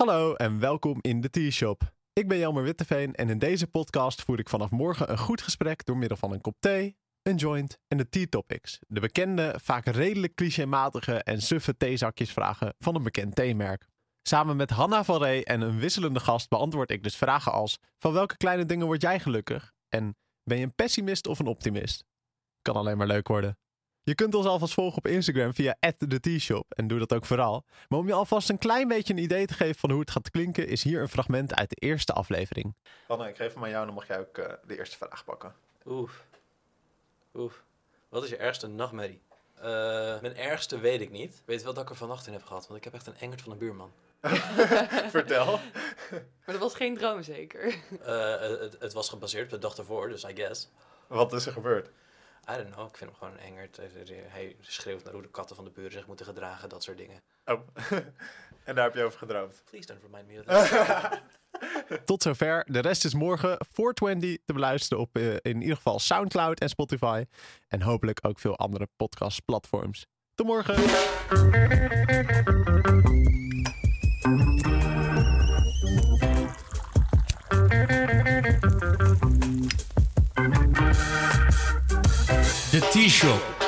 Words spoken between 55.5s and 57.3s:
van de buren zich moeten gedragen, dat soort dingen.